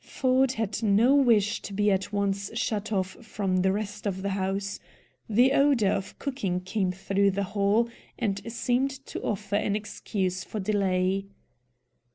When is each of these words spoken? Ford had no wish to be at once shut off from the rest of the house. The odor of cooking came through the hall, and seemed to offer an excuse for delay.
Ford 0.03 0.53
had 0.53 0.81
no 0.81 1.13
wish 1.13 1.61
to 1.61 1.73
be 1.73 1.91
at 1.91 2.11
once 2.11 2.49
shut 2.57 2.91
off 2.91 3.23
from 3.23 3.57
the 3.57 3.71
rest 3.71 4.07
of 4.07 4.23
the 4.23 4.29
house. 4.29 4.79
The 5.29 5.51
odor 5.51 5.89
of 5.91 6.17
cooking 6.17 6.61
came 6.61 6.91
through 6.91 7.29
the 7.29 7.43
hall, 7.53 7.87
and 8.17 8.41
seemed 8.51 8.89
to 9.05 9.21
offer 9.21 9.57
an 9.57 9.75
excuse 9.75 10.43
for 10.43 10.59
delay. 10.59 11.27